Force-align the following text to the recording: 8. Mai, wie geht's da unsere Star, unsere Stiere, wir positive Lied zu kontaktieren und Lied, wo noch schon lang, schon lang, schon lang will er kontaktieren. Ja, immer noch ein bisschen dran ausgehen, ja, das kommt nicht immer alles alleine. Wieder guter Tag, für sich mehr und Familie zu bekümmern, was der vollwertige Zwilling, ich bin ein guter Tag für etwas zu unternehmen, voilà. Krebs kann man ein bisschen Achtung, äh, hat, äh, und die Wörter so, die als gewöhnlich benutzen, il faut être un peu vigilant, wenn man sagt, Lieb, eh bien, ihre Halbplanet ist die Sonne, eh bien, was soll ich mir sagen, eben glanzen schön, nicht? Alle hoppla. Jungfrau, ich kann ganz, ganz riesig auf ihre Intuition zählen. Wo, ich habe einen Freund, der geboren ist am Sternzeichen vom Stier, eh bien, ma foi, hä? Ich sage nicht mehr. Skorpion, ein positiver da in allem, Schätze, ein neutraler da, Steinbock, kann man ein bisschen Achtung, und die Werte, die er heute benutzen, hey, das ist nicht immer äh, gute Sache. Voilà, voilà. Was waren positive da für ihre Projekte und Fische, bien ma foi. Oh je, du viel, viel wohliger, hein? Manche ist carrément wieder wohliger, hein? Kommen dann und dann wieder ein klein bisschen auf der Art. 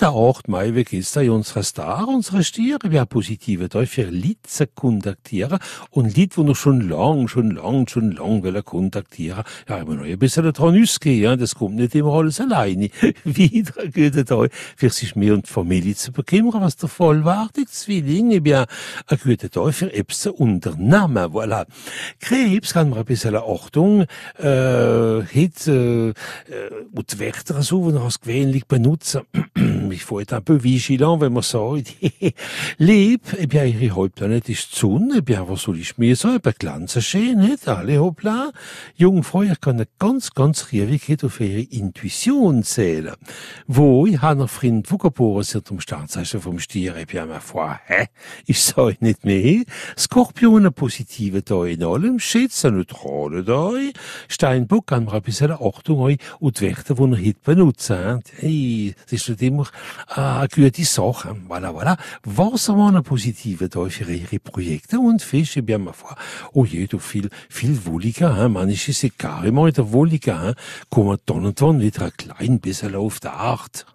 8. 0.00 0.48
Mai, 0.48 0.74
wie 0.74 0.84
geht's 0.84 1.12
da 1.12 1.20
unsere 1.20 1.62
Star, 1.62 2.08
unsere 2.08 2.44
Stiere, 2.44 2.90
wir 2.90 3.04
positive 3.04 3.68
Lied 4.10 4.38
zu 4.46 4.66
kontaktieren 4.66 5.58
und 5.90 6.16
Lied, 6.16 6.38
wo 6.38 6.42
noch 6.42 6.56
schon 6.56 6.88
lang, 6.88 7.28
schon 7.28 7.50
lang, 7.50 7.86
schon 7.88 8.12
lang 8.12 8.42
will 8.42 8.56
er 8.56 8.62
kontaktieren. 8.62 9.44
Ja, 9.68 9.78
immer 9.78 9.96
noch 9.96 10.04
ein 10.04 10.18
bisschen 10.18 10.50
dran 10.52 10.80
ausgehen, 10.80 11.22
ja, 11.22 11.36
das 11.36 11.56
kommt 11.56 11.74
nicht 11.74 11.94
immer 11.94 12.14
alles 12.14 12.40
alleine. 12.40 12.88
Wieder 13.24 13.86
guter 13.92 14.24
Tag, 14.24 14.50
für 14.76 14.88
sich 14.88 15.14
mehr 15.14 15.34
und 15.34 15.46
Familie 15.46 15.94
zu 15.94 16.12
bekümmern, 16.12 16.62
was 16.62 16.76
der 16.76 16.88
vollwertige 16.88 17.66
Zwilling, 17.66 18.30
ich 18.30 18.42
bin 18.42 18.54
ein 18.54 19.18
guter 19.22 19.50
Tag 19.50 19.74
für 19.74 19.92
etwas 19.92 20.20
zu 20.20 20.32
unternehmen, 20.32 21.32
voilà. 21.32 21.66
Krebs 22.20 22.72
kann 22.72 22.90
man 22.90 23.00
ein 23.00 23.04
bisschen 23.04 23.36
Achtung, 23.36 24.06
äh, 24.38 24.44
hat, 24.44 25.66
äh, 25.66 26.12
und 26.92 27.12
die 27.12 27.20
Wörter 27.20 27.62
so, 27.62 27.90
die 27.90 27.98
als 27.98 28.20
gewöhnlich 28.20 28.66
benutzen, 28.66 29.22
il 29.92 30.00
faut 30.00 30.20
être 30.20 30.32
un 30.32 30.40
peu 30.40 30.54
vigilant, 30.54 31.20
wenn 31.20 31.32
man 31.32 31.42
sagt, 31.42 31.94
Lieb, 32.78 33.20
eh 33.38 33.46
bien, 33.46 33.66
ihre 33.66 33.96
Halbplanet 33.96 34.48
ist 34.48 34.72
die 34.72 34.78
Sonne, 34.78 35.18
eh 35.18 35.20
bien, 35.20 35.48
was 35.48 35.62
soll 35.62 35.78
ich 35.78 35.98
mir 35.98 36.16
sagen, 36.16 36.36
eben 36.36 36.54
glanzen 36.58 37.02
schön, 37.02 37.38
nicht? 37.38 37.68
Alle 37.68 37.98
hoppla. 37.98 38.52
Jungfrau, 38.96 39.42
ich 39.42 39.60
kann 39.60 39.84
ganz, 39.98 40.32
ganz 40.32 40.72
riesig 40.72 41.24
auf 41.24 41.40
ihre 41.40 41.60
Intuition 41.60 42.62
zählen. 42.62 43.14
Wo, 43.66 44.06
ich 44.06 44.20
habe 44.20 44.40
einen 44.40 44.48
Freund, 44.48 44.90
der 44.90 44.98
geboren 44.98 45.42
ist 45.42 45.70
am 45.70 45.80
Sternzeichen 45.80 46.40
vom 46.40 46.58
Stier, 46.58 46.96
eh 46.96 47.04
bien, 47.04 47.28
ma 47.28 47.40
foi, 47.40 47.78
hä? 47.86 48.06
Ich 48.46 48.60
sage 48.60 48.96
nicht 49.00 49.24
mehr. 49.24 49.64
Skorpion, 49.98 50.66
ein 50.66 50.72
positiver 50.72 51.42
da 51.42 51.64
in 51.64 51.82
allem, 51.82 52.18
Schätze, 52.18 52.68
ein 52.68 52.76
neutraler 52.76 53.42
da, 53.42 53.70
Steinbock, 54.28 54.86
kann 54.86 55.04
man 55.04 55.14
ein 55.14 55.22
bisschen 55.22 55.52
Achtung, 55.52 56.16
und 56.40 56.60
die 56.60 56.62
Werte, 56.62 56.94
die 56.94 57.02
er 57.02 57.26
heute 57.26 57.40
benutzen, 57.44 58.22
hey, 58.38 58.94
das 59.04 59.12
ist 59.12 59.28
nicht 59.28 59.42
immer 59.42 59.66
äh, 60.16 60.48
gute 60.48 60.84
Sache. 60.84 61.36
Voilà, 61.48 61.70
voilà. 61.70 61.96
Was 62.24 62.68
waren 62.68 63.02
positive 63.02 63.68
da 63.68 63.88
für 63.88 64.12
ihre 64.12 64.38
Projekte 64.38 64.98
und 64.98 65.22
Fische, 65.22 65.62
bien 65.62 65.84
ma 65.84 65.92
foi. 65.92 66.14
Oh 66.52 66.64
je, 66.64 66.86
du 66.86 66.98
viel, 66.98 67.30
viel 67.48 67.84
wohliger, 67.86 68.36
hein? 68.36 68.52
Manche 68.52 68.90
ist 68.90 69.18
carrément 69.18 69.66
wieder 69.66 69.92
wohliger, 69.92 70.40
hein? 70.40 70.54
Kommen 70.90 71.18
dann 71.26 71.44
und 71.46 71.60
dann 71.60 71.80
wieder 71.80 72.06
ein 72.06 72.12
klein 72.16 72.60
bisschen 72.60 72.94
auf 72.94 73.20
der 73.20 73.34
Art. 73.34 73.86